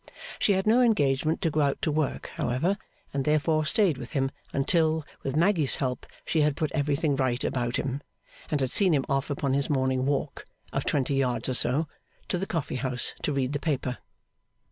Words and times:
She 0.39 0.53
had 0.53 0.65
no 0.65 0.81
engagement 0.81 1.43
to 1.43 1.51
go 1.51 1.61
out 1.61 1.79
to 1.83 1.91
work, 1.91 2.31
however, 2.33 2.79
and 3.13 3.23
therefore 3.23 3.67
stayed 3.67 3.99
with 3.99 4.13
him 4.13 4.31
until, 4.51 5.05
with 5.21 5.35
Maggy's 5.35 5.75
help, 5.75 6.07
she 6.25 6.41
had 6.41 6.55
put 6.55 6.71
everything 6.71 7.15
right 7.15 7.43
about 7.43 7.75
him, 7.75 8.01
and 8.49 8.61
had 8.61 8.71
seen 8.71 8.95
him 8.95 9.05
off 9.07 9.29
upon 9.29 9.53
his 9.53 9.69
morning 9.69 10.07
walk 10.07 10.43
(of 10.73 10.85
twenty 10.85 11.13
yards 11.13 11.49
or 11.49 11.53
so) 11.53 11.87
to 12.29 12.39
the 12.39 12.47
coffee 12.47 12.77
house 12.77 13.13
to 13.21 13.31
read 13.31 13.53
the 13.53 13.59
paper. 13.59 13.99